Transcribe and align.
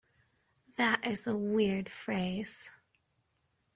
That 0.77 1.05
is 1.05 1.27
a 1.27 1.37
weird 1.37 1.87
phrase. 1.87 2.67